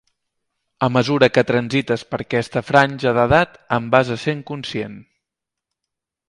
A 0.85 0.87
mesura 0.93 1.27
que 1.35 1.43
transites 1.49 2.03
per 2.13 2.19
aquesta 2.23 2.63
franja 2.71 3.13
d’edat 3.19 3.61
en 3.79 3.91
vas 3.97 4.11
essent 4.17 4.43
conscient. 4.51 4.97